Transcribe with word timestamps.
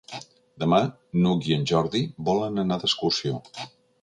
Demà 0.63 0.79
n'Hug 1.25 1.49
i 1.51 1.55
en 1.57 1.67
Jordi 1.73 2.01
volen 2.31 2.63
anar 2.65 2.79
d'excursió. 2.85 3.39